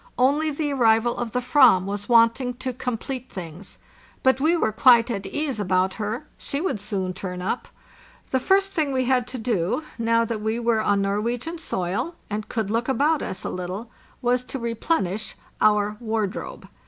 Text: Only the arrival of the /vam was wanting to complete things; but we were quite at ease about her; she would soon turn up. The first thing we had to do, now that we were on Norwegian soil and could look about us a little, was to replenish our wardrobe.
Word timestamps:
Only 0.17 0.49
the 0.49 0.73
arrival 0.73 1.15
of 1.15 1.31
the 1.31 1.41
/vam 1.41 1.83
was 1.83 2.09
wanting 2.09 2.55
to 2.55 2.73
complete 2.73 3.31
things; 3.31 3.77
but 4.23 4.39
we 4.41 4.57
were 4.57 4.71
quite 4.71 5.11
at 5.11 5.27
ease 5.27 5.59
about 5.59 5.93
her; 6.01 6.27
she 6.39 6.59
would 6.59 6.79
soon 6.79 7.13
turn 7.13 7.39
up. 7.39 7.67
The 8.31 8.39
first 8.39 8.71
thing 8.71 8.91
we 8.91 9.05
had 9.05 9.27
to 9.27 9.37
do, 9.37 9.83
now 9.99 10.25
that 10.25 10.41
we 10.41 10.57
were 10.57 10.81
on 10.81 11.03
Norwegian 11.03 11.59
soil 11.59 12.15
and 12.31 12.49
could 12.49 12.71
look 12.71 12.87
about 12.89 13.21
us 13.21 13.43
a 13.43 13.49
little, 13.51 13.91
was 14.23 14.43
to 14.45 14.57
replenish 14.57 15.35
our 15.61 15.97
wardrobe. 15.99 16.67